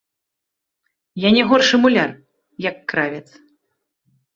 [1.27, 2.11] Я не горшы муляр,
[2.69, 3.27] як кравец.